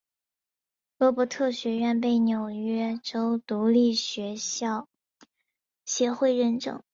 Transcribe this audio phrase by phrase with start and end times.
[0.97, 4.87] 罗伯特学院被纽约州独立学校
[5.85, 6.81] 协会认证。